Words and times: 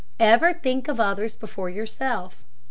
Ever 0.19 0.51
think 0.55 0.87
of 0.87 0.99
others 0.99 1.35
before 1.35 1.69
yourself. 1.69 2.43